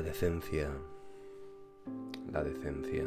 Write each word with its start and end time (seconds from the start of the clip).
La 0.00 0.06
decencia, 0.06 0.70
la 2.32 2.42
decencia. 2.42 3.04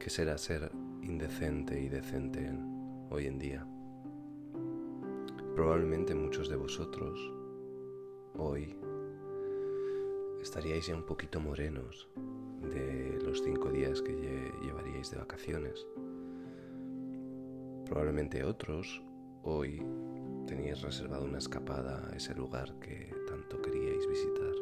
¿Qué 0.00 0.10
será 0.10 0.36
ser 0.36 0.72
indecente 1.00 1.80
y 1.80 1.88
decente 1.88 2.50
hoy 3.10 3.26
en 3.26 3.38
día? 3.38 3.64
Probablemente 5.54 6.12
muchos 6.16 6.48
de 6.48 6.56
vosotros 6.56 7.20
hoy 8.34 8.76
estaríais 10.42 10.88
ya 10.88 10.96
un 10.96 11.06
poquito 11.06 11.38
morenos 11.38 12.08
de 12.62 13.20
los 13.22 13.44
cinco 13.44 13.70
días 13.70 14.02
que 14.02 14.12
llevaríais 14.60 15.12
de 15.12 15.18
vacaciones. 15.18 15.86
Probablemente 17.84 18.42
otros 18.42 19.00
hoy 19.44 19.80
teníais 20.48 20.82
reservado 20.82 21.26
una 21.26 21.38
escapada 21.38 22.08
a 22.10 22.16
ese 22.16 22.34
lugar 22.34 22.74
que 22.80 23.14
tanto 23.28 23.62
queríais 23.62 24.04
visitar. 24.08 24.55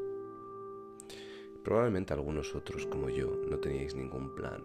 Probablemente 1.65 2.13
algunos 2.13 2.55
otros 2.55 2.87
como 2.87 3.09
yo 3.09 3.41
no 3.49 3.59
teníais 3.59 3.95
ningún 3.95 4.35
plan 4.35 4.63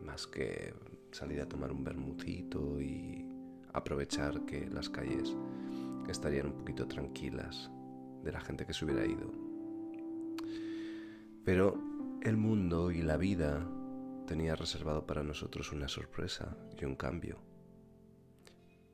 más 0.00 0.26
que 0.26 0.72
salir 1.10 1.42
a 1.42 1.48
tomar 1.48 1.70
un 1.70 1.84
bermucito 1.84 2.80
y 2.80 3.24
aprovechar 3.74 4.46
que 4.46 4.66
las 4.68 4.88
calles 4.88 5.36
estarían 6.08 6.46
un 6.46 6.52
poquito 6.54 6.88
tranquilas 6.88 7.70
de 8.24 8.32
la 8.32 8.40
gente 8.40 8.64
que 8.64 8.72
se 8.72 8.84
hubiera 8.84 9.04
ido. 9.04 9.30
Pero 11.44 11.78
el 12.22 12.38
mundo 12.38 12.90
y 12.90 13.02
la 13.02 13.18
vida 13.18 13.68
tenía 14.26 14.54
reservado 14.54 15.06
para 15.06 15.22
nosotros 15.22 15.70
una 15.72 15.88
sorpresa 15.88 16.56
y 16.80 16.84
un 16.86 16.96
cambio 16.96 17.36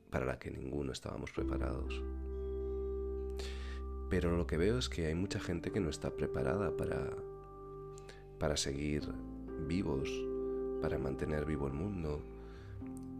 para 0.09 0.25
la 0.25 0.39
que 0.39 0.51
ninguno 0.51 0.91
estábamos 0.91 1.31
preparados. 1.31 2.03
Pero 4.09 4.35
lo 4.35 4.47
que 4.47 4.57
veo 4.57 4.79
es 4.79 4.89
que 4.89 5.05
hay 5.05 5.15
mucha 5.15 5.39
gente 5.39 5.71
que 5.71 5.79
no 5.79 5.89
está 5.89 6.09
preparada 6.17 6.75
para 6.75 7.13
para 8.39 8.55
seguir 8.55 9.03
vivos, 9.67 10.09
para 10.81 10.97
mantener 10.97 11.45
vivo 11.45 11.67
el 11.67 11.73
mundo, 11.73 12.23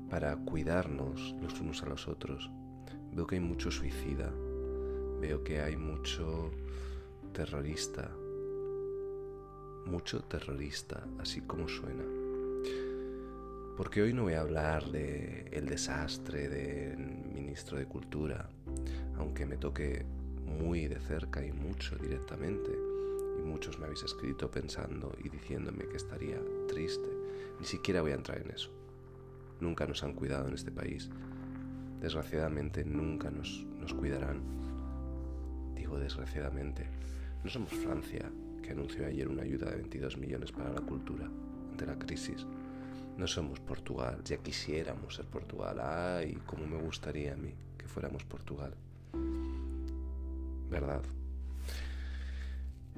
para 0.10 0.36
cuidarnos 0.38 1.36
los 1.42 1.60
unos 1.60 1.84
a 1.84 1.88
los 1.88 2.08
otros. 2.08 2.50
Veo 3.14 3.28
que 3.28 3.36
hay 3.36 3.42
mucho 3.42 3.70
suicida, 3.70 4.32
veo 5.20 5.44
que 5.44 5.62
hay 5.62 5.76
mucho 5.76 6.52
terrorista, 7.34 8.10
mucho 9.86 10.22
terrorista, 10.24 11.06
así 11.20 11.42
como 11.42 11.68
suena. 11.68 12.04
Porque 13.76 14.02
hoy 14.02 14.14
no 14.14 14.24
voy 14.24 14.34
a 14.34 14.42
hablar 14.42 14.90
de 14.92 15.48
el 15.52 15.66
desastre 15.66 16.50
del 16.50 16.98
ministro 17.34 17.78
de 17.78 17.86
Cultura, 17.86 18.50
aunque 19.18 19.46
me 19.46 19.58
toque 19.58 20.06
muy 20.46 20.88
de 20.88 21.00
cerca 21.00 21.46
y 21.46 21.52
mucho 21.52 21.96
directamente 21.96 22.89
y 23.40 23.42
muchos 23.42 23.80
me 23.80 23.86
habéis 23.86 24.04
escrito 24.04 24.52
pensando 24.52 25.16
y 25.24 25.30
diciéndome 25.30 25.88
que 25.88 25.98
estaría 25.98 26.40
triste. 26.68 27.10
Ni 27.60 27.66
siquiera 27.66 28.02
voy 28.02 28.12
a 28.12 28.16
entrar 28.16 28.40
en 28.40 28.52
eso. 28.52 28.70
Nunca 29.60 29.86
nos 29.86 30.04
han 30.04 30.14
cuidado 30.14 30.48
en 30.48 30.54
este 30.54 30.72
país. 30.72 31.10
Desgraciadamente 32.02 32.84
nunca 32.86 33.30
nos, 33.30 33.66
nos 33.80 33.94
cuidarán. 33.94 34.42
Digo 35.76 35.98
desgraciadamente. 36.00 36.88
No 37.44 37.50
somos 37.50 37.72
Francia, 37.72 38.30
que 38.62 38.72
anunció 38.72 39.06
ayer 39.06 39.28
una 39.28 39.44
ayuda 39.44 39.70
de 39.70 39.78
22 39.78 40.18
millones 40.18 40.52
para 40.52 40.72
la 40.72 40.82
cultura 40.82 41.30
ante 41.72 41.86
la 41.86 41.98
crisis. 41.98 42.46
No 43.18 43.28
somos 43.28 43.60
Portugal, 43.60 44.22
ya 44.24 44.38
quisiéramos 44.38 45.16
ser 45.16 45.26
Portugal. 45.26 45.80
Ay, 45.82 46.38
cómo 46.46 46.66
me 46.66 46.78
gustaría 46.78 47.34
a 47.34 47.38
mí 47.38 47.54
que 47.78 47.88
fuéramos 47.88 48.24
Portugal. 48.24 48.74
¿Verdad? 50.70 51.02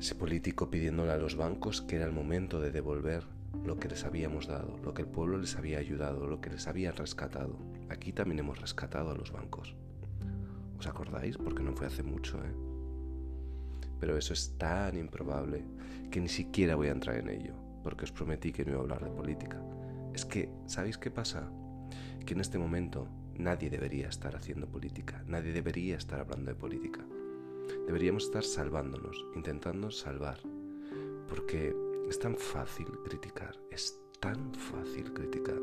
Ese 0.01 0.15
político 0.15 0.71
pidiéndole 0.71 1.11
a 1.11 1.17
los 1.17 1.35
bancos 1.35 1.83
que 1.83 1.97
era 1.97 2.05
el 2.05 2.11
momento 2.11 2.59
de 2.59 2.71
devolver 2.71 3.23
lo 3.63 3.77
que 3.77 3.87
les 3.87 4.03
habíamos 4.03 4.47
dado, 4.47 4.79
lo 4.83 4.95
que 4.95 5.03
el 5.03 5.07
pueblo 5.07 5.37
les 5.37 5.55
había 5.57 5.77
ayudado, 5.77 6.25
lo 6.25 6.41
que 6.41 6.49
les 6.49 6.65
había 6.65 6.91
rescatado. 6.91 7.59
Aquí 7.87 8.11
también 8.11 8.39
hemos 8.39 8.59
rescatado 8.59 9.11
a 9.11 9.15
los 9.15 9.31
bancos. 9.31 9.75
¿Os 10.79 10.87
acordáis? 10.87 11.37
Porque 11.37 11.61
no 11.61 11.75
fue 11.75 11.85
hace 11.85 12.01
mucho, 12.01 12.39
¿eh? 12.43 12.51
Pero 13.99 14.17
eso 14.17 14.33
es 14.33 14.57
tan 14.57 14.97
improbable 14.97 15.65
que 16.09 16.19
ni 16.19 16.29
siquiera 16.29 16.73
voy 16.73 16.87
a 16.87 16.93
entrar 16.93 17.17
en 17.17 17.29
ello, 17.29 17.53
porque 17.83 18.05
os 18.05 18.11
prometí 18.11 18.51
que 18.51 18.65
no 18.65 18.71
iba 18.71 18.79
a 18.79 18.81
hablar 18.81 19.03
de 19.03 19.11
política. 19.11 19.61
Es 20.15 20.25
que, 20.25 20.49
¿sabéis 20.65 20.97
qué 20.97 21.11
pasa? 21.11 21.47
Que 22.25 22.33
en 22.33 22.41
este 22.41 22.57
momento 22.57 23.07
nadie 23.35 23.69
debería 23.69 24.09
estar 24.09 24.35
haciendo 24.35 24.67
política, 24.67 25.23
nadie 25.27 25.53
debería 25.53 25.95
estar 25.95 26.19
hablando 26.19 26.49
de 26.49 26.55
política. 26.55 27.05
Deberíamos 27.91 28.23
estar 28.23 28.45
salvándonos, 28.45 29.25
intentando 29.35 29.91
salvar. 29.91 30.39
Porque 31.27 31.75
es 32.07 32.17
tan 32.19 32.37
fácil 32.37 32.87
criticar, 33.03 33.59
es 33.69 33.99
tan 34.21 34.53
fácil 34.53 35.11
criticar. 35.11 35.59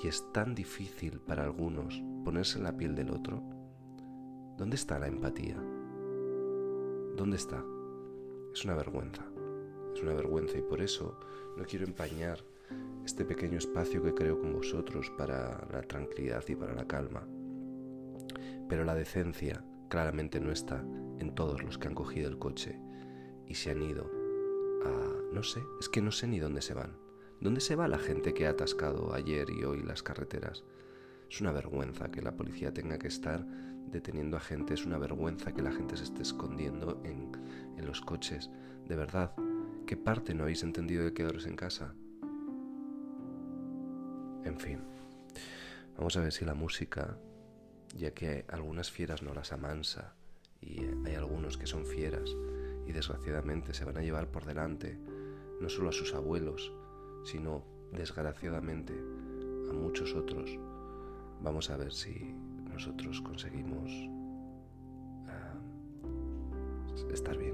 Y 0.00 0.08
es 0.08 0.32
tan 0.32 0.54
difícil 0.54 1.20
para 1.20 1.44
algunos 1.44 2.02
ponerse 2.24 2.56
en 2.56 2.64
la 2.64 2.74
piel 2.78 2.94
del 2.94 3.10
otro. 3.10 3.42
¿Dónde 4.56 4.76
está 4.76 4.98
la 4.98 5.06
empatía? 5.06 5.56
¿Dónde 7.14 7.36
está? 7.36 7.62
Es 8.54 8.64
una 8.64 8.74
vergüenza. 8.74 9.22
Es 9.94 10.02
una 10.02 10.14
vergüenza 10.14 10.56
y 10.56 10.62
por 10.62 10.80
eso 10.80 11.20
no 11.58 11.64
quiero 11.64 11.84
empañar 11.84 12.42
este 13.04 13.26
pequeño 13.26 13.58
espacio 13.58 14.02
que 14.02 14.14
creo 14.14 14.40
con 14.40 14.54
vosotros 14.54 15.12
para 15.18 15.62
la 15.70 15.82
tranquilidad 15.82 16.42
y 16.48 16.54
para 16.54 16.72
la 16.72 16.86
calma. 16.86 17.28
Pero 18.66 18.84
la 18.84 18.94
decencia 18.94 19.62
claramente 19.92 20.40
no 20.40 20.50
está 20.52 20.82
en 21.18 21.34
todos 21.34 21.62
los 21.62 21.76
que 21.76 21.86
han 21.86 21.94
cogido 21.94 22.26
el 22.26 22.38
coche 22.38 22.80
y 23.46 23.56
se 23.56 23.72
han 23.72 23.82
ido 23.82 24.10
a... 24.86 25.34
no 25.34 25.42
sé, 25.42 25.62
es 25.80 25.90
que 25.90 26.00
no 26.00 26.10
sé 26.10 26.26
ni 26.28 26.38
dónde 26.38 26.62
se 26.62 26.72
van. 26.72 26.96
¿Dónde 27.42 27.60
se 27.60 27.76
va 27.76 27.88
la 27.88 27.98
gente 27.98 28.32
que 28.32 28.46
ha 28.46 28.50
atascado 28.52 29.12
ayer 29.12 29.50
y 29.50 29.64
hoy 29.64 29.82
las 29.82 30.02
carreteras? 30.02 30.64
Es 31.30 31.42
una 31.42 31.52
vergüenza 31.52 32.10
que 32.10 32.22
la 32.22 32.34
policía 32.34 32.72
tenga 32.72 32.98
que 32.98 33.08
estar 33.08 33.44
deteniendo 33.90 34.38
a 34.38 34.40
gente, 34.40 34.72
es 34.72 34.86
una 34.86 34.96
vergüenza 34.96 35.52
que 35.52 35.60
la 35.60 35.72
gente 35.72 35.98
se 35.98 36.04
esté 36.04 36.22
escondiendo 36.22 37.02
en, 37.04 37.30
en 37.76 37.84
los 37.84 38.00
coches. 38.00 38.48
De 38.88 38.96
verdad, 38.96 39.34
¿qué 39.86 39.98
parte 39.98 40.32
no 40.32 40.44
habéis 40.44 40.62
entendido 40.62 41.04
de 41.04 41.12
quedaros 41.12 41.44
en 41.44 41.56
casa? 41.56 41.94
En 44.42 44.58
fin, 44.58 44.78
vamos 45.98 46.16
a 46.16 46.22
ver 46.22 46.32
si 46.32 46.46
la 46.46 46.54
música 46.54 47.18
ya 47.94 48.12
que 48.12 48.44
algunas 48.48 48.90
fieras 48.90 49.22
no 49.22 49.34
las 49.34 49.52
amansa 49.52 50.14
y 50.60 50.84
hay 51.04 51.14
algunos 51.14 51.56
que 51.56 51.66
son 51.66 51.84
fieras 51.84 52.30
y 52.86 52.92
desgraciadamente 52.92 53.74
se 53.74 53.84
van 53.84 53.98
a 53.98 54.02
llevar 54.02 54.28
por 54.28 54.44
delante 54.44 54.98
no 55.60 55.68
solo 55.68 55.90
a 55.90 55.92
sus 55.92 56.14
abuelos, 56.14 56.72
sino 57.24 57.64
desgraciadamente 57.92 58.92
a 59.70 59.72
muchos 59.72 60.14
otros. 60.14 60.58
Vamos 61.40 61.70
a 61.70 61.76
ver 61.76 61.92
si 61.92 62.34
nosotros 62.72 63.20
conseguimos 63.20 63.90
uh, 65.26 67.12
estar 67.12 67.36
bien 67.36 67.51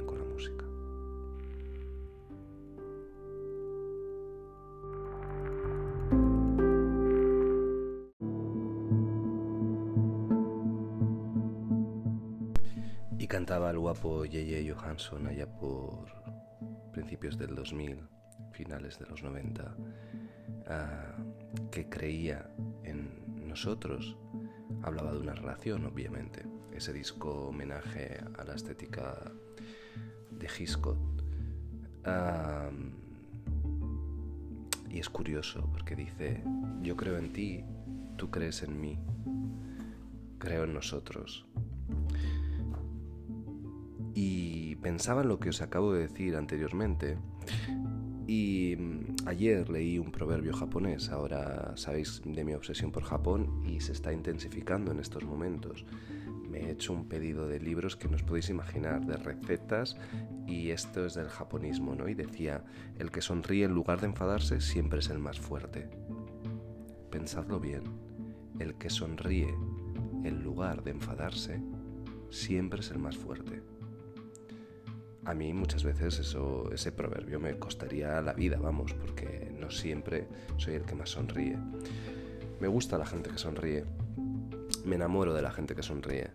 cantaba 13.29 13.71
el 13.71 13.79
guapo 13.79 14.25
J.J. 14.25 14.75
Johansson 14.75 15.27
allá 15.27 15.47
por 15.47 16.07
principios 16.93 17.37
del 17.37 17.55
2000, 17.55 18.01
finales 18.53 18.99
de 18.99 19.07
los 19.07 19.23
90, 19.23 19.77
ah, 20.67 21.15
que 21.71 21.89
creía 21.91 22.51
en 22.85 23.47
nosotros. 23.47 24.17
Hablaba 24.83 25.13
de 25.13 25.19
una 25.19 25.35
relación, 25.35 25.85
obviamente. 25.85 26.43
Ese 26.73 26.93
disco 26.95 27.49
homenaje 27.49 28.19
a 28.39 28.45
la 28.45 28.55
estética 28.55 29.31
de 30.31 30.47
Hitchcock. 30.47 30.99
Ah, 32.05 32.71
y 34.89 35.01
es 35.01 35.11
curioso 35.11 35.69
porque 35.71 35.95
dice, 35.95 36.43
yo 36.81 36.97
creo 36.97 37.19
en 37.19 37.35
ti, 37.35 37.63
tú 38.17 38.31
crees 38.31 38.63
en 38.63 38.81
mí, 38.81 38.99
creo 40.39 40.65
en 40.65 40.73
nosotros 40.73 41.45
pensaba 44.81 45.23
en 45.23 45.29
lo 45.29 45.39
que 45.39 45.51
os 45.51 45.63
acabo 45.63 45.93
de 45.93 46.01
decir 46.01 46.37
anteriormente. 46.37 47.19
Y 48.27 48.77
mm, 48.77 49.27
ayer 49.27 49.71
leí 49.71 49.99
un 49.99 50.13
proverbio 50.13 50.53
japonés, 50.53 51.09
ahora 51.11 51.73
sabéis 51.77 52.21
de 52.25 52.45
mi 52.45 52.53
obsesión 52.55 52.93
por 52.93 53.03
Japón 53.03 53.63
y 53.65 53.81
se 53.81 53.93
está 53.93 54.13
intensificando 54.13 54.93
en 54.93 55.01
estos 55.01 55.25
momentos. 55.25 55.87
Me 56.49 56.61
he 56.61 56.71
hecho 56.71 56.93
un 56.93 57.09
pedido 57.09 57.49
de 57.49 57.61
libros 57.61 57.97
que 57.97 58.09
no 58.09 58.17
os 58.17 58.23
podéis 58.23 58.51
imaginar, 58.51 59.05
de 59.07 59.17
recetas, 59.17 59.97
y 60.47 60.71
esto 60.71 61.07
es 61.07 61.15
del 61.15 61.29
japonismo, 61.29 61.95
¿no? 61.95 62.09
Y 62.09 62.15
decía, 62.15 62.65
el 62.99 63.11
que 63.11 63.21
sonríe 63.21 63.65
en 63.65 63.73
lugar 63.73 64.01
de 64.01 64.07
enfadarse 64.07 64.61
siempre 64.61 65.01
es 65.01 65.11
el 65.11 65.19
más 65.19 65.39
fuerte. 65.39 65.89
Pensadlo 67.11 67.61
bien, 67.61 67.83
el 68.59 68.75
que 68.77 68.91
sonríe 68.91 69.55
en 70.25 70.43
lugar 70.43 70.83
de 70.85 70.93
enfadarse 70.93 71.63
siempre 72.31 72.81
es 72.81 72.91
el 72.91 72.99
más 72.99 73.17
fuerte. 73.17 73.63
A 75.29 75.35
mí 75.35 75.53
muchas 75.53 75.85
veces 75.85 76.19
eso, 76.21 76.71
ese 76.73 76.91
proverbio 76.91 77.39
me 77.39 77.59
costaría 77.59 78.19
la 78.23 78.33
vida, 78.33 78.57
vamos, 78.59 78.95
porque 78.95 79.53
no 79.61 79.71
siempre 79.71 80.27
soy 80.57 80.77
el 80.77 80.85
que 80.85 80.95
más 80.95 81.11
sonríe. 81.11 81.59
Me 82.61 82.67
gusta 82.67 82.97
la 82.97 83.05
gente 83.05 83.29
que 83.29 83.37
sonríe. 83.37 83.85
Me 84.87 84.97
enamoro 84.97 85.35
de 85.35 85.43
la 85.43 85.51
gente 85.51 85.75
que 85.75 85.83
sonríe. 85.83 86.31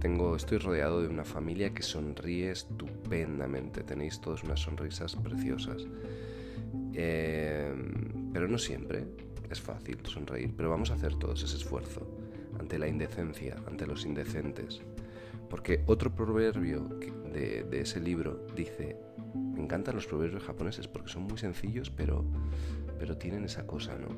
Tengo, 0.00 0.34
estoy 0.34 0.58
rodeado 0.58 1.00
de 1.00 1.06
una 1.06 1.24
familia 1.24 1.72
que 1.72 1.84
sonríe 1.84 2.50
estupendamente. 2.50 3.84
Tenéis 3.84 4.20
todas 4.20 4.42
unas 4.42 4.58
sonrisas 4.58 5.14
preciosas. 5.14 5.86
Eh, 6.94 7.72
pero 8.32 8.48
no 8.48 8.58
siempre 8.58 9.04
es 9.48 9.60
fácil 9.60 10.04
sonreír. 10.06 10.52
Pero 10.56 10.70
vamos 10.70 10.90
a 10.90 10.94
hacer 10.94 11.14
todos 11.20 11.44
ese 11.44 11.56
esfuerzo 11.56 12.04
ante 12.58 12.80
la 12.80 12.88
indecencia, 12.88 13.54
ante 13.68 13.86
los 13.86 14.04
indecentes. 14.04 14.82
Porque 15.48 15.82
otro 15.86 16.14
proverbio 16.14 16.88
de, 17.32 17.80
ese 17.80 18.00
libro 18.00 18.46
dice, 18.54 18.96
me 19.34 19.60
encantan 19.60 19.94
los 19.94 20.06
proverbios 20.06 20.42
japoneses 20.42 20.88
porque 20.88 21.10
son 21.10 21.24
muy 21.24 21.38
sencillos, 21.38 21.90
pero, 21.90 22.24
pero 22.98 23.16
tienen 23.16 23.44
esa 23.44 23.66
cosa, 23.66 23.96
¿no? 23.96 24.08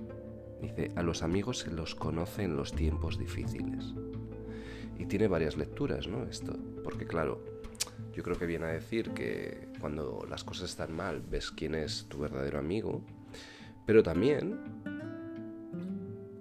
Dice, 0.60 0.90
a 0.96 1.02
los 1.02 1.22
amigos 1.22 1.58
se 1.58 1.70
los 1.70 1.94
conoce 1.94 2.44
en 2.44 2.56
los 2.56 2.72
tiempos 2.72 3.18
difíciles. 3.18 3.94
Y 4.98 5.06
tiene 5.06 5.26
varias 5.26 5.56
lecturas, 5.56 6.06
¿no? 6.06 6.24
Esto, 6.24 6.56
porque 6.82 7.06
claro, 7.06 7.42
yo 8.12 8.22
creo 8.22 8.38
que 8.38 8.46
viene 8.46 8.66
a 8.66 8.68
decir 8.68 9.10
que 9.10 9.68
cuando 9.80 10.24
las 10.28 10.44
cosas 10.44 10.70
están 10.70 10.94
mal 10.94 11.20
ves 11.20 11.50
quién 11.50 11.74
es 11.74 12.06
tu 12.08 12.18
verdadero 12.18 12.58
amigo, 12.58 13.04
pero 13.86 14.02
también, 14.02 14.60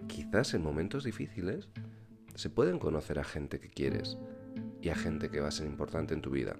quizás 0.07 0.53
en 0.53 0.63
momentos 0.63 1.03
difíciles, 1.03 1.67
se 2.35 2.49
pueden 2.49 2.79
conocer 2.79 3.19
a 3.19 3.23
gente 3.23 3.59
que 3.59 3.69
quieres, 3.69 4.17
y 4.83 4.89
a 4.89 4.95
gente 4.95 5.29
que 5.29 5.39
va 5.39 5.47
a 5.47 5.51
ser 5.51 5.65
importante 5.65 6.13
en 6.13 6.21
tu 6.21 6.29
vida. 6.29 6.57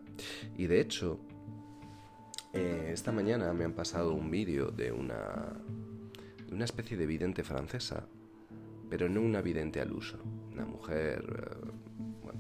Y 0.56 0.68
de 0.68 0.80
hecho, 0.80 1.20
eh, 2.54 2.92
esta 2.94 3.12
mañana 3.12 3.52
me 3.52 3.66
han 3.66 3.74
pasado 3.74 4.14
un 4.14 4.32
vídeo 4.32 4.72
de 4.72 4.94
una, 4.94 5.52
una 6.50 6.64
especie 6.64 6.96
de 6.96 7.06
vidente 7.06 7.44
francesa, 7.44 8.08
pero 8.90 9.10
no 9.10 9.20
una 9.20 9.42
vidente 9.42 9.82
al 9.82 9.92
uso, 9.92 10.18
una 10.54 10.66
mujer 10.66 11.22
eh, 11.22 11.72
bueno, 12.24 12.40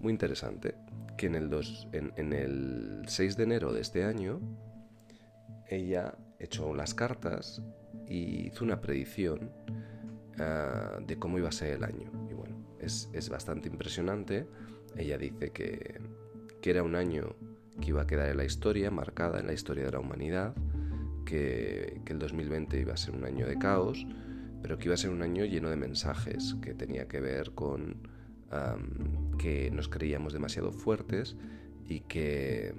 muy 0.00 0.10
interesante, 0.10 0.74
que 1.18 1.26
en 1.26 1.34
el, 1.34 1.50
dos, 1.50 1.86
en, 1.92 2.32
el 2.32 3.02
6 3.06 3.36
de 3.36 3.42
enero 3.42 3.74
de 3.74 3.82
este 3.82 4.04
año 4.04 4.40
ella 5.68 6.14
echó 6.38 6.74
las 6.74 6.94
cartas 6.94 7.60
y 8.08 8.46
hizo 8.46 8.64
una 8.64 8.80
predicción 8.80 9.50
ah, 10.38 10.98
de 11.06 11.18
cómo 11.18 11.36
iba 11.36 11.50
a 11.50 11.52
ser 11.52 11.74
el 11.74 11.84
año. 11.84 12.10
Y 12.30 12.32
bueno, 12.32 12.56
es, 12.80 13.10
es 13.12 13.28
bastante 13.28 13.68
impresionante 13.68 14.46
ella 14.96 15.18
dice 15.18 15.50
que, 15.50 16.00
era 16.62 16.82
un 16.82 16.94
año 16.94 17.36
que 17.80 17.88
iba 17.88 18.02
a 18.02 18.06
quedar 18.06 18.30
en 18.30 18.38
la 18.38 18.44
historia, 18.44 18.90
marcada 18.90 19.38
en 19.38 19.46
la 19.46 19.52
historia 19.52 19.84
de 19.84 19.92
la 19.92 20.00
humanidad, 20.00 20.54
que, 21.26 22.00
el 22.06 22.18
2020 22.18 22.80
iba 22.80 22.94
a 22.94 22.96
ser 22.96 23.14
un 23.14 23.24
año 23.24 23.46
de 23.46 23.58
caos, 23.58 24.06
pero 24.62 24.78
que 24.78 24.86
iba 24.86 24.94
a 24.94 24.96
ser 24.96 25.10
un 25.10 25.22
año 25.22 25.44
lleno 25.44 25.68
de 25.68 25.76
mensajes, 25.76 26.56
que 26.62 26.74
tenía 26.74 27.06
que 27.06 27.20
ver 27.20 27.52
con 27.52 27.96
que 29.36 29.68
nos 29.72 29.88
creíamos 29.88 30.32
demasiado 30.32 30.70
fuertes 30.70 31.36
y 31.88 32.00
que, 32.00 32.72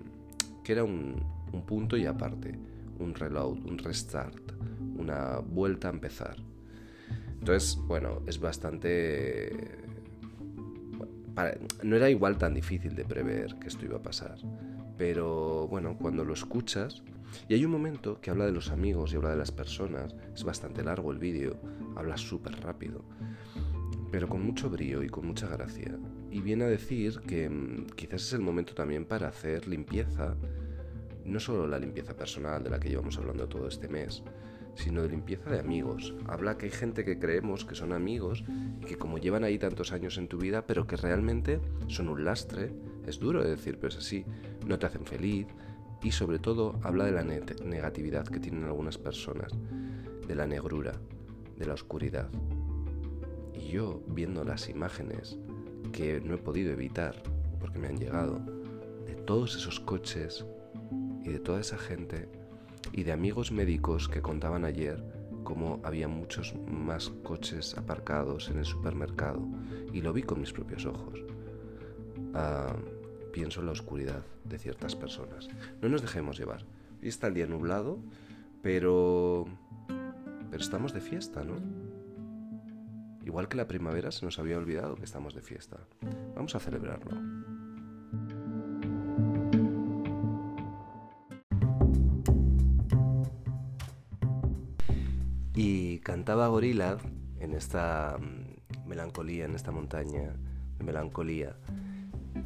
era 0.66 0.84
un, 0.84 1.22
un, 1.52 1.66
punto 1.66 1.98
y 1.98 2.06
aparte, 2.06 2.58
un 2.98 3.14
reload, 3.14 3.58
un 3.66 3.78
restart, 3.78 4.54
una 4.98 5.40
vuelta 5.40 5.90
a 5.90 5.92
empezar. 5.92 6.38
Entonces, 7.40 7.78
bueno, 7.86 8.22
es 8.26 8.40
bastante 8.40 9.85
no 11.84 11.96
era 11.96 12.10
igual 12.10 12.38
tan 12.38 12.54
difícil 12.54 12.96
de 12.96 13.06
prever 13.06 13.56
que 13.56 13.68
esto 13.68 13.86
iba 13.86 13.98
a 13.98 14.02
pasar. 14.02 14.38
Pero 14.98 15.68
bueno, 15.68 15.98
cuando 15.98 16.24
lo 16.24 16.34
escuchas, 16.34 17.04
y 17.48 17.54
hay 17.54 17.66
un 17.66 17.72
momento 17.72 18.20
que 18.22 18.32
habla 18.32 18.46
de 18.46 18.52
los 18.52 18.72
amigos 18.72 19.12
y 19.12 19.18
habla 19.18 19.32
de 19.32 19.38
las 19.38 19.52
personas, 19.52 20.16
es 20.34 20.44
bastante 20.44 20.84
largo 20.84 21.12
el 21.12 21.18
vídeo, 21.18 21.58
habla 21.96 22.18
súper 22.18 22.60
rápido, 22.62 23.04
pero 24.12 24.30
con 24.30 24.46
mucho 24.46 24.70
brío 24.70 25.04
y 25.04 25.10
con 25.10 25.26
mucha 25.28 25.48
gracia. 25.48 25.98
Y 26.32 26.42
viene 26.42 26.66
a 26.66 26.68
decir 26.68 27.20
que 27.22 27.50
mm, 27.50 27.88
quizás 27.96 28.22
es 28.24 28.34
el 28.34 28.42
momento 28.42 28.74
también 28.74 29.06
para 29.06 29.28
hacer 29.28 29.68
limpieza, 29.68 30.36
no 31.26 31.40
solo 31.40 31.68
la 31.68 31.80
limpieza 31.80 32.16
personal 32.16 32.64
de 32.64 32.70
la 32.70 32.80
que 32.80 32.90
llevamos 32.90 33.18
hablando 33.18 33.48
todo 33.48 33.68
este 33.68 33.88
mes, 33.88 34.24
sino 34.76 35.02
de 35.02 35.10
limpieza 35.10 35.50
de 35.50 35.60
amigos. 35.60 36.14
Habla 36.28 36.58
que 36.58 36.66
hay 36.66 36.72
gente 36.72 37.04
que 37.04 37.18
creemos 37.18 37.66
que 37.66 37.76
son 37.76 37.94
amigos 37.94 38.44
y 38.82 38.86
que 38.86 38.98
como 38.98 39.18
llevan 39.18 39.44
ahí 39.44 39.58
tantos 39.58 39.92
años 39.92 40.18
en 40.18 40.28
tu 40.28 40.38
vida, 40.38 40.68
pero 40.68 40.86
que 40.86 40.98
realmente 40.98 41.60
son 41.88 42.10
un 42.10 42.24
lastre, 42.24 42.72
es 43.08 43.20
duro 43.20 43.44
de 43.44 43.52
decir, 43.52 43.78
pero 43.78 43.90
es 43.90 43.98
así, 43.98 44.26
no 44.66 44.78
te 44.78 44.86
hacen 44.86 45.06
feliz 45.06 45.48
y 46.04 46.12
sobre 46.12 46.40
todo 46.40 46.80
habla 46.84 47.06
de 47.06 47.12
la 47.12 47.24
negatividad 47.24 48.28
que 48.28 48.40
tienen 48.40 48.66
algunas 48.66 48.98
personas, 48.98 49.52
de 50.28 50.36
la 50.36 50.46
negrura, 50.46 50.94
de 51.58 51.66
la 51.66 51.74
oscuridad. 51.74 52.30
Y 53.54 53.70
yo, 53.70 54.04
viendo 54.08 54.44
las 54.44 54.70
imágenes 54.70 55.38
que 55.92 56.20
no 56.20 56.36
he 56.36 56.38
podido 56.38 56.72
evitar 56.72 57.16
porque 57.60 57.80
me 57.80 57.88
han 57.88 57.98
llegado, 57.98 58.40
de 59.06 59.16
todos 59.16 59.56
esos 59.56 59.80
coches 59.80 60.46
y 61.24 61.30
de 61.30 61.40
toda 61.40 61.62
esa 61.62 61.78
gente, 61.78 62.28
y 62.92 63.04
de 63.04 63.12
amigos 63.12 63.52
médicos 63.52 64.08
que 64.08 64.22
contaban 64.22 64.66
ayer 64.66 65.04
cómo 65.44 65.80
había 65.84 66.08
muchos 66.08 66.56
más 66.68 67.10
coches 67.24 67.78
aparcados 67.78 68.50
en 68.50 68.58
el 68.58 68.66
supermercado 68.66 69.48
y 69.94 70.02
lo 70.02 70.14
vi 70.14 70.24
con 70.24 70.40
mis 70.40 70.52
propios 70.52 70.86
ojos. 70.86 71.24
Ah, 72.34 72.76
pienso 73.32 73.60
en 73.60 73.68
la 73.68 73.72
oscuridad 73.74 74.24
de 74.44 74.58
ciertas 74.58 74.96
personas. 74.96 75.48
No 75.82 75.90
nos 75.90 76.02
dejemos 76.02 76.38
llevar. 76.38 76.66
Hoy 77.02 77.10
está 77.10 77.28
el 77.28 77.34
día 77.36 77.46
nublado, 77.46 78.00
pero 78.62 79.46
pero 80.56 80.64
estamos 80.64 80.94
de 80.94 81.02
fiesta, 81.02 81.44
¿no? 81.44 81.56
Igual 83.26 83.50
que 83.50 83.58
la 83.58 83.68
primavera 83.68 84.12
se 84.12 84.26
nos 84.26 84.40
había 84.40 84.58
olvidado 84.58 84.96
que 84.96 85.04
estamos 85.04 85.34
de 85.34 85.42
fiesta. 85.42 85.78
Vamos 86.34 86.56
a 86.56 86.60
celebrarlo. 86.60 87.45
Cantaba 96.06 96.48
Gorila 96.48 97.00
en 97.40 97.54
esta 97.54 98.20
mm, 98.20 98.88
melancolía, 98.88 99.46
en 99.46 99.56
esta 99.56 99.72
montaña 99.72 100.36
de 100.78 100.84
melancolía, 100.84 101.58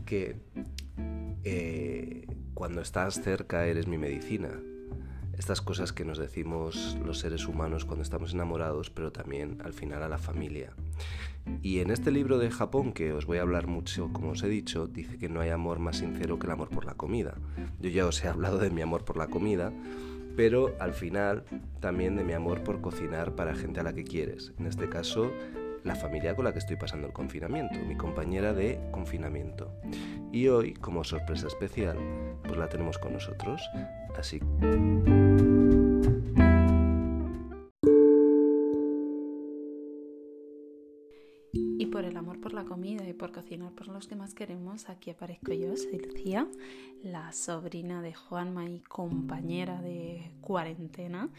que 0.05 0.37
eh, 1.43 2.25
cuando 2.53 2.79
estás 2.81 3.21
cerca 3.21 3.65
eres 3.65 3.85
mi 3.85 3.97
medicina. 3.97 4.49
Estas 5.37 5.61
cosas 5.61 5.91
que 5.91 6.05
nos 6.05 6.17
decimos 6.17 6.97
los 7.05 7.19
seres 7.19 7.47
humanos 7.47 7.83
cuando 7.83 8.03
estamos 8.03 8.33
enamorados, 8.33 8.89
pero 8.89 9.11
también 9.11 9.57
al 9.63 9.73
final 9.73 10.03
a 10.03 10.09
la 10.09 10.17
familia. 10.17 10.73
Y 11.61 11.79
en 11.79 11.91
este 11.91 12.11
libro 12.11 12.37
de 12.37 12.51
Japón, 12.51 12.93
que 12.93 13.11
os 13.11 13.25
voy 13.25 13.39
a 13.39 13.41
hablar 13.41 13.67
mucho, 13.67 14.11
como 14.13 14.31
os 14.31 14.43
he 14.43 14.49
dicho, 14.49 14.87
dice 14.87 15.17
que 15.17 15.27
no 15.27 15.41
hay 15.41 15.49
amor 15.49 15.79
más 15.79 15.97
sincero 15.97 16.39
que 16.39 16.47
el 16.47 16.53
amor 16.53 16.69
por 16.69 16.85
la 16.85 16.93
comida. 16.93 17.35
Yo 17.81 17.89
ya 17.89 18.05
os 18.05 18.23
he 18.23 18.29
hablado 18.29 18.57
de 18.57 18.69
mi 18.69 18.81
amor 18.81 19.03
por 19.03 19.17
la 19.17 19.27
comida, 19.27 19.73
pero 20.35 20.75
al 20.79 20.93
final 20.93 21.43
también 21.79 22.15
de 22.15 22.23
mi 22.23 22.33
amor 22.33 22.63
por 22.63 22.81
cocinar 22.81 23.35
para 23.35 23.55
gente 23.55 23.79
a 23.79 23.83
la 23.83 23.93
que 23.93 24.03
quieres. 24.03 24.53
En 24.59 24.67
este 24.67 24.89
caso, 24.89 25.31
la 25.83 25.95
familia 25.95 26.35
con 26.35 26.45
la 26.45 26.53
que 26.53 26.59
estoy 26.59 26.75
pasando 26.75 27.07
el 27.07 27.13
confinamiento, 27.13 27.79
mi 27.79 27.95
compañera 27.95 28.53
de 28.53 28.79
confinamiento. 28.91 29.71
Y 30.31 30.47
hoy, 30.47 30.73
como 30.73 31.03
sorpresa 31.03 31.47
especial, 31.47 31.97
pues 32.43 32.57
la 32.57 32.69
tenemos 32.69 32.97
con 32.97 33.13
nosotros. 33.13 33.61
Así 34.17 34.39
comida 42.65 43.07
y 43.07 43.13
por 43.13 43.31
cocinar 43.31 43.73
por 43.73 43.87
los 43.87 44.07
que 44.07 44.15
más 44.15 44.33
queremos, 44.33 44.89
aquí 44.89 45.09
aparezco 45.09 45.53
yo, 45.53 45.75
soy 45.75 45.99
Lucía, 45.99 46.47
la 47.03 47.31
sobrina 47.31 48.01
de 48.01 48.13
Juanma 48.13 48.69
y 48.69 48.79
compañera 48.79 49.81
de 49.81 50.31
cuarentena. 50.41 51.29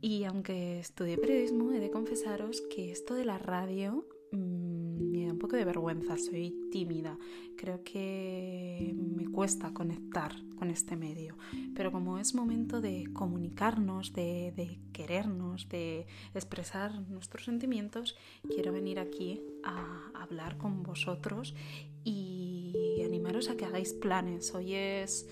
Y 0.00 0.24
aunque 0.24 0.80
estudié 0.80 1.18
periodismo, 1.18 1.72
he 1.72 1.80
de 1.80 1.90
confesaros 1.90 2.60
que 2.62 2.92
esto 2.92 3.14
de 3.14 3.24
la 3.24 3.38
radio 3.38 4.04
Mm, 4.30 5.07
un 5.38 5.40
poco 5.40 5.54
de 5.54 5.64
vergüenza, 5.64 6.18
soy 6.18 6.68
tímida, 6.72 7.16
creo 7.56 7.84
que 7.84 8.92
me 8.92 9.30
cuesta 9.30 9.72
conectar 9.72 10.34
con 10.58 10.68
este 10.68 10.96
medio, 10.96 11.36
pero 11.76 11.92
como 11.92 12.18
es 12.18 12.34
momento 12.34 12.80
de 12.80 13.08
comunicarnos, 13.12 14.12
de, 14.12 14.80
querernos, 14.92 15.68
de 15.68 16.08
expresar 16.34 17.02
nuestros 17.08 17.44
sentimientos, 17.44 18.16
quiero 18.48 18.72
venir 18.72 18.98
aquí 18.98 19.40
a 19.62 20.10
hablar 20.12 20.58
con 20.58 20.82
vosotros 20.82 21.54
y 22.02 23.00
animaros 23.04 23.48
a 23.48 23.56
que 23.56 23.64
hagáis 23.64 23.92
planes. 23.92 24.52
Hoy 24.56 24.74
es 24.74 25.28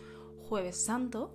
jueves 0.48 0.84
santo, 0.84 1.34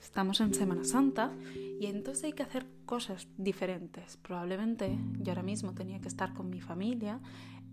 estamos 0.00 0.40
en 0.40 0.54
Semana 0.54 0.84
Santa 0.84 1.36
y 1.78 1.84
entonces 1.84 2.24
hay 2.24 2.32
que 2.32 2.44
hacer 2.44 2.66
cosas 2.86 3.28
diferentes. 3.36 4.16
Probablemente 4.16 4.98
yo 5.20 5.32
ahora 5.32 5.42
mismo 5.42 5.74
tenía 5.74 6.00
que 6.00 6.08
estar 6.08 6.32
con 6.32 6.48
mi 6.48 6.60
familia 6.62 7.20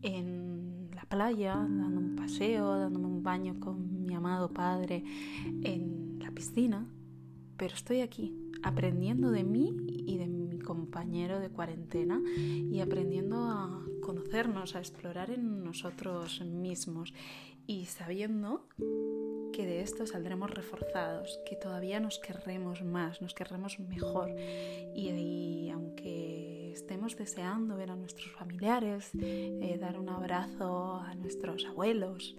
en 0.02 0.90
la 0.94 1.04
playa, 1.04 1.56
dando 1.56 2.00
un 2.00 2.16
paseo, 2.16 2.78
dándome 2.78 3.08
un 3.08 3.24
baño 3.24 3.60
con 3.60 4.06
mi 4.06 4.14
amado 4.14 4.50
padre 4.50 5.04
en 5.64 6.20
la 6.20 6.32
piscina, 6.32 6.88
pero 7.58 7.74
estoy 7.74 8.02
aquí 8.02 8.36
aprendiendo 8.64 9.32
de 9.32 9.44
mí 9.44 9.76
y 9.88 10.18
de 10.18 10.28
mi 10.28 10.60
compañero 10.60 11.40
de 11.40 11.50
cuarentena 11.50 12.22
y 12.38 12.80
aprendiendo 12.80 13.38
a 13.38 13.84
conocernos, 14.02 14.76
a 14.76 14.80
explorar 14.80 15.32
en 15.32 15.64
nosotros 15.64 16.42
mismos. 16.42 17.14
Y 17.66 17.86
sabiendo 17.86 18.68
que 19.52 19.66
de 19.66 19.82
esto 19.82 20.08
saldremos 20.08 20.52
reforzados, 20.52 21.40
que 21.46 21.56
todavía 21.56 22.00
nos 22.00 22.20
querremos 22.20 22.84
más, 22.84 23.22
nos 23.22 23.34
querremos 23.34 23.80
mejor. 23.80 24.30
Y, 24.96 25.70
aunque 25.70 26.57
estemos 26.78 27.18
deseando 27.18 27.76
ver 27.76 27.90
a 27.90 27.96
nuestros 27.96 28.32
familiares, 28.34 29.10
eh, 29.20 29.78
dar 29.82 29.98
un 29.98 30.10
abrazo 30.10 30.98
a 30.98 31.16
nuestros 31.16 31.66
abuelos, 31.66 32.38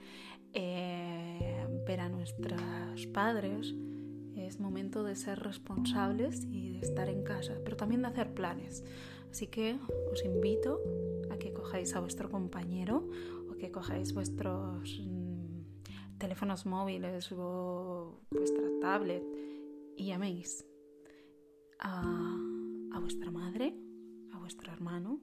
eh, 0.55 1.67
ver 1.85 2.01
a 2.01 2.09
nuestros 2.09 3.07
padres, 3.13 3.75
es 4.37 4.61
momento 4.61 5.03
de 5.03 5.17
ser 5.17 5.41
responsables 5.41 6.45
y 6.45 6.71
de 6.71 6.79
estar 6.79 7.09
en 7.09 7.25
casa, 7.25 7.55
pero 7.65 7.77
también 7.77 8.03
de 8.03 8.09
hacer 8.09 8.33
planes. 8.33 8.85
Así 9.29 9.49
que 9.49 9.77
os 10.13 10.25
invito 10.25 10.81
a 11.31 11.37
que 11.37 11.53
cojáis 11.53 11.97
a 11.97 12.01
vuestro 12.01 12.31
compañero 12.31 13.09
o 13.51 13.57
que 13.57 13.73
cojáis 13.73 14.15
vuestros 14.15 15.01
mm, 15.05 16.17
teléfonos 16.19 16.65
móviles 16.65 17.33
o 17.33 18.23
vuestra 18.31 18.63
tablet 18.81 19.25
y 19.97 20.07
llaméis 20.07 20.65
a, 21.81 22.37
a 22.93 23.01
vuestra 23.01 23.33
madre, 23.33 23.75
vuestro 24.39 24.73
hermano, 24.73 25.21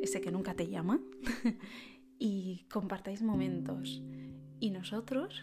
ese 0.00 0.20
que 0.20 0.32
nunca 0.32 0.54
te 0.54 0.68
llama, 0.68 1.00
y 2.18 2.66
compartáis 2.70 3.22
momentos. 3.22 4.02
Y 4.60 4.70
nosotros 4.70 5.42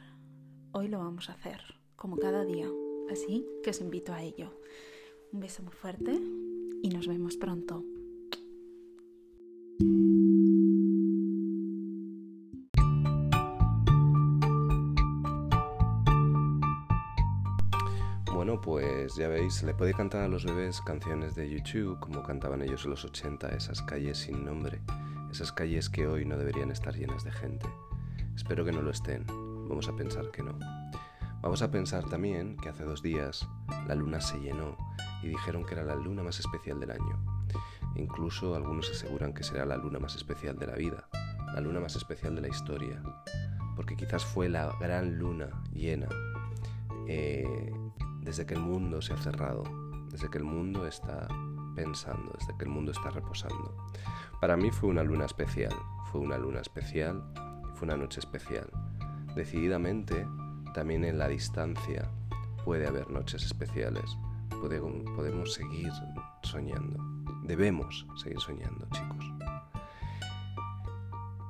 hoy 0.72 0.88
lo 0.88 1.00
vamos 1.00 1.30
a 1.30 1.34
hacer 1.34 1.60
como 1.96 2.18
cada 2.18 2.46
día. 2.46 2.70
Así 3.12 3.46
que 3.64 3.72
os 3.72 3.82
invito 3.82 4.14
a 4.14 4.22
ello. 4.22 4.60
Un 5.32 5.42
beso 5.42 5.64
muy 5.64 5.74
fuerte 5.74 6.20
y 6.82 6.90
nos 6.90 7.08
vemos 7.08 7.38
pronto. 7.38 7.84
Pues 18.64 19.16
ya 19.16 19.30
veis, 19.30 19.64
le 19.64 19.74
puede 19.74 19.94
cantar 19.94 20.22
a 20.24 20.28
los 20.28 20.44
bebés 20.44 20.82
canciones 20.82 21.34
de 21.34 21.50
YouTube 21.50 22.00
como 22.00 22.24
cantaban 22.24 22.62
ellos 22.62 22.84
en 22.84 22.92
los 22.92 23.06
80, 23.06 23.50
esas 23.50 23.82
calles 23.82 24.18
sin 24.18 24.44
nombre, 24.44 24.82
esas 25.32 25.52
calles 25.52 25.90
que 25.90 26.08
hoy 26.08 26.26
no 26.26 26.38
deberían 26.38 26.70
estar 26.70 26.94
llenas 26.94 27.24
de 27.24 27.32
gente. 27.32 27.68
Espero 28.36 28.66
que 28.66 28.74
no 28.74 28.82
lo 28.82 28.92
estén, 28.92 29.26
vamos 29.68 29.88
a 29.88 29.96
pensar 29.96 30.30
que 30.32 30.44
no. 30.44 30.60
Vamos 31.42 31.62
a 31.62 31.72
pensar 31.72 32.04
también 32.04 32.58
que 32.58 32.68
hace 32.68 32.84
dos 32.84 33.02
días 33.02 33.48
la 33.88 33.96
luna 33.96 34.20
se 34.20 34.40
llenó 34.40 34.76
y 35.24 35.30
dijeron 35.30 35.66
que 35.66 35.76
era 35.76 35.84
la 35.84 35.96
luna 35.96 36.22
más 36.22 36.40
especial 36.40 36.82
del 36.82 36.92
año. 36.92 37.18
Incluso 37.96 38.56
algunos 38.56 38.92
aseguran 38.92 39.34
que 39.34 39.44
será 39.44 39.66
la 39.66 39.78
luna 39.78 40.00
más 40.00 40.16
especial 40.16 40.60
de 40.60 40.68
la 40.68 40.76
vida, 40.76 41.08
la 41.54 41.62
luna 41.62 41.80
más 41.80 41.96
especial 41.96 42.36
de 42.36 42.42
la 42.42 42.50
historia, 42.50 43.02
porque 43.78 43.96
quizás 43.96 44.26
fue 44.26 44.50
la 44.50 44.76
gran 44.82 45.18
luna 45.18 45.50
llena 45.72 46.10
eh, 47.08 47.74
desde 48.22 48.46
que 48.46 48.54
el 48.54 48.62
mundo 48.62 49.02
se 49.02 49.14
ha 49.14 49.18
cerrado, 49.18 49.64
desde 50.12 50.30
que 50.30 50.38
el 50.38 50.44
mundo 50.44 50.88
está 50.88 51.28
pensando, 51.76 52.34
desde 52.40 52.56
que 52.58 52.66
el 52.66 52.70
mundo 52.70 52.92
está 52.92 53.10
reposando. 53.10 53.76
Para 54.42 54.58
mí 54.58 54.72
fue 54.72 54.90
una 54.90 55.04
luna 55.04 55.26
especial, 55.26 55.74
fue 56.12 56.22
una 56.22 56.38
luna 56.38 56.62
especial, 56.62 57.24
fue 57.76 57.88
una 57.88 57.98
noche 57.98 58.20
especial. 58.20 58.70
Decididamente 59.36 60.28
también 60.74 61.04
en 61.04 61.18
la 61.18 61.28
distancia 61.28 62.10
puede 62.66 62.88
haber 62.88 63.10
noches 63.10 63.44
especiales. 63.44 64.18
podemos 64.50 65.54
seguir 65.54 65.92
soñando. 66.44 66.98
Debemos 67.44 68.06
seguir 68.18 68.40
soñando, 68.40 68.88
chicos. 68.92 69.26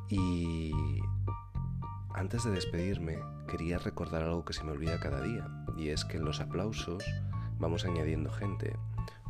Y 0.09 0.71
antes 2.13 2.43
de 2.43 2.51
despedirme, 2.51 3.19
quería 3.47 3.77
recordar 3.77 4.23
algo 4.23 4.43
que 4.43 4.53
se 4.53 4.63
me 4.63 4.71
olvida 4.71 4.99
cada 4.99 5.21
día. 5.21 5.47
Y 5.79 5.89
es 5.89 6.03
que 6.03 6.17
en 6.17 6.25
los 6.25 6.41
aplausos 6.41 7.03
vamos 7.57 7.85
añadiendo 7.85 8.29
gente. 8.29 8.75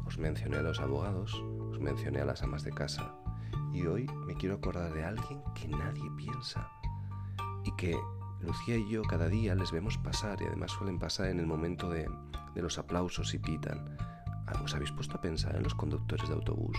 Os 0.07 0.17
mencioné 0.17 0.57
a 0.57 0.63
los 0.63 0.79
abogados, 0.79 1.35
os 1.71 1.79
mencioné 1.79 2.21
a 2.21 2.25
las 2.25 2.41
amas 2.41 2.63
de 2.63 2.71
casa. 2.71 3.13
Y 3.71 3.85
hoy 3.85 4.07
me 4.25 4.33
quiero 4.33 4.55
acordar 4.55 4.91
de 4.91 5.05
alguien 5.05 5.43
que 5.53 5.67
nadie 5.67 6.09
piensa 6.17 6.67
y 7.63 7.75
que 7.75 7.95
Lucía 8.41 8.77
y 8.77 8.89
yo 8.89 9.03
cada 9.03 9.27
día 9.27 9.53
les 9.53 9.71
vemos 9.71 9.99
pasar 9.99 10.41
y 10.41 10.45
además 10.45 10.71
suelen 10.71 10.97
pasar 10.97 11.27
en 11.27 11.39
el 11.39 11.45
momento 11.45 11.87
de, 11.89 12.09
los 12.55 12.79
aplausos 12.79 13.33
y 13.35 13.37
pitan. 13.37 13.95
Ah, 14.47 14.59
¿Os 14.63 14.73
habéis 14.73 14.91
puesto 14.91 15.17
a 15.17 15.21
pensar 15.21 15.55
en 15.55 15.63
los 15.63 15.75
conductores 15.75 16.27
de 16.27 16.33
autobús? 16.33 16.77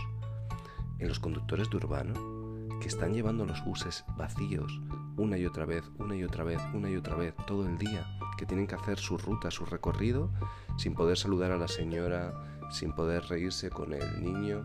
En 0.98 1.08
los 1.08 1.20
conductores 1.20 1.70
de 1.70 1.76
urbano 1.76 2.78
que 2.80 2.88
están 2.88 3.14
llevando 3.14 3.46
los 3.46 3.64
buses 3.64 4.04
vacíos 4.16 4.80
una 5.16 5.38
y 5.38 5.46
otra 5.46 5.66
vez, 5.66 5.84
una 5.98 6.16
y 6.16 6.24
otra 6.24 6.44
vez, 6.44 6.60
una 6.72 6.90
y 6.90 6.96
otra 6.96 7.14
vez, 7.14 7.34
todo 7.46 7.66
el 7.66 7.78
día, 7.78 8.06
que 8.40 8.46
tienen 8.46 8.66
que 8.66 8.74
hacer 8.74 8.98
su 8.98 9.18
ruta, 9.18 9.50
su 9.50 9.66
recorrido, 9.66 10.30
sin 10.78 10.94
poder 10.94 11.18
saludar 11.18 11.52
a 11.52 11.58
la 11.58 11.68
señora, 11.68 12.32
sin 12.70 12.94
poder 12.94 13.22
reírse 13.24 13.68
con 13.68 13.92
el 13.92 14.24
niño 14.24 14.64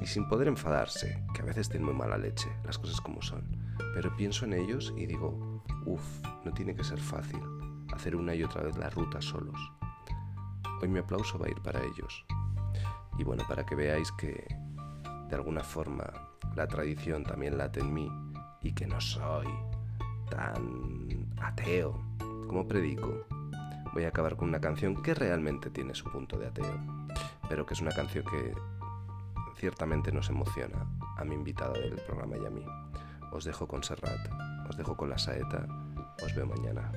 y 0.00 0.06
sin 0.06 0.26
poder 0.26 0.48
enfadarse, 0.48 1.24
que 1.32 1.42
a 1.42 1.44
veces 1.44 1.68
tienen 1.68 1.86
muy 1.86 1.94
mala 1.94 2.18
leche, 2.18 2.50
las 2.64 2.80
cosas 2.80 3.00
como 3.00 3.22
son. 3.22 3.44
Pero 3.94 4.16
pienso 4.16 4.44
en 4.44 4.54
ellos 4.54 4.92
y 4.96 5.06
digo, 5.06 5.62
uff, 5.86 6.02
no 6.44 6.52
tiene 6.52 6.74
que 6.74 6.82
ser 6.82 6.98
fácil 6.98 7.38
hacer 7.92 8.16
una 8.16 8.34
y 8.34 8.42
otra 8.42 8.62
vez 8.64 8.76
la 8.76 8.90
ruta 8.90 9.22
solos. 9.22 9.70
Hoy 10.80 10.88
mi 10.88 10.98
aplauso 10.98 11.38
va 11.38 11.46
a 11.46 11.50
ir 11.50 11.62
para 11.62 11.80
ellos. 11.80 12.26
Y 13.18 13.22
bueno, 13.22 13.44
para 13.46 13.64
que 13.64 13.76
veáis 13.76 14.10
que 14.10 14.44
de 15.28 15.36
alguna 15.36 15.62
forma 15.62 16.12
la 16.56 16.66
tradición 16.66 17.22
también 17.22 17.56
late 17.56 17.78
en 17.78 17.94
mí 17.94 18.10
y 18.62 18.72
que 18.72 18.88
no 18.88 19.00
soy 19.00 19.46
tan 20.28 21.32
ateo 21.40 22.02
como 22.52 22.68
predico, 22.68 23.24
voy 23.94 24.04
a 24.04 24.08
acabar 24.08 24.36
con 24.36 24.46
una 24.50 24.60
canción 24.60 25.02
que 25.02 25.14
realmente 25.14 25.70
tiene 25.70 25.94
su 25.94 26.04
punto 26.12 26.38
de 26.38 26.48
ateo, 26.48 26.78
pero 27.48 27.64
que 27.64 27.72
es 27.72 27.80
una 27.80 27.92
canción 27.92 28.26
que 28.26 28.54
ciertamente 29.56 30.12
nos 30.12 30.28
emociona 30.28 30.86
a 31.16 31.24
mi 31.24 31.34
invitada 31.34 31.72
del 31.72 31.94
programa 31.94 32.36
y 32.36 32.44
a 32.44 32.50
mí. 32.50 32.62
Os 33.32 33.44
dejo 33.44 33.66
con 33.66 33.82
Serrat, 33.82 34.28
os 34.68 34.76
dejo 34.76 34.98
con 34.98 35.08
la 35.08 35.16
saeta, 35.16 35.66
os 36.22 36.34
veo 36.34 36.44
mañana. 36.44 36.92